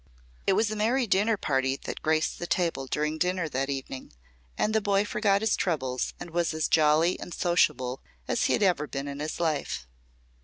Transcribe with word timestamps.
It 0.47 0.53
was 0.53 0.71
a 0.71 0.75
merry 0.75 1.05
dinner 1.05 1.37
party 1.37 1.75
that 1.83 2.01
graced 2.01 2.39
the 2.39 2.47
table 2.47 2.87
during 2.87 3.19
dinner 3.19 3.47
that 3.49 3.69
evening, 3.69 4.13
and 4.57 4.73
the 4.73 4.81
boy 4.81 5.05
forgot 5.05 5.41
his 5.41 5.55
troubles 5.55 6.15
and 6.19 6.31
was 6.31 6.55
as 6.55 6.67
jolly 6.67 7.19
and 7.19 7.31
sociable 7.35 8.01
as 8.27 8.45
he 8.45 8.53
had 8.53 8.63
ever 8.63 8.87
been 8.87 9.07
in 9.07 9.19
his 9.19 9.39
life. 9.39 9.87